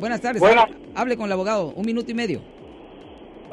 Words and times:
Buenas 0.00 0.20
tardes. 0.20 0.40
Buenas. 0.40 0.64
Hable, 0.64 0.76
hable 0.96 1.16
con 1.16 1.26
el 1.26 1.32
abogado, 1.32 1.66
un 1.76 1.84
minuto 1.86 2.10
y 2.10 2.14
medio. 2.14 2.40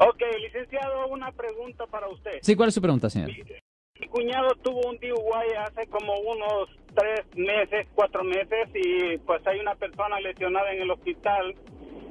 Ok, 0.00 0.22
licenciado, 0.40 1.06
una 1.08 1.30
pregunta 1.32 1.86
para 1.86 2.08
usted. 2.08 2.38
Sí, 2.42 2.56
¿cuál 2.56 2.68
es 2.68 2.74
su 2.74 2.80
pregunta, 2.80 3.10
señor? 3.10 3.30
Mi 4.00 4.06
cuñado 4.06 4.54
tuvo 4.62 4.80
un 4.88 4.96
DUI 4.98 5.54
hace 5.66 5.86
como 5.88 6.14
unos 6.20 6.68
tres 6.94 7.26
meses, 7.36 7.86
cuatro 7.94 8.22
meses, 8.24 8.68
y 8.74 9.18
pues 9.18 9.44
hay 9.46 9.58
una 9.58 9.74
persona 9.74 10.20
lesionada 10.20 10.72
en 10.72 10.82
el 10.82 10.90
hospital. 10.90 11.54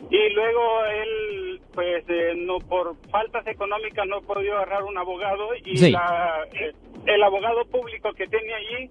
Y 0.10 0.30
luego 0.34 0.86
él, 0.86 1.62
pues, 1.74 2.04
eh, 2.10 2.34
no 2.36 2.60
por 2.60 2.96
faltas 3.10 3.46
económicas 3.48 4.06
no 4.08 4.22
podido 4.22 4.56
agarrar 4.56 4.84
un 4.84 4.98
abogado 4.98 5.50
y 5.66 5.78
Sí. 5.78 5.92
la- 5.92 6.46
eh, 6.54 6.74
el 7.06 7.24
abogado 7.24 7.66
público 7.66 8.14
que 8.14 8.28
tiene 8.28 8.54
allí 8.54 8.90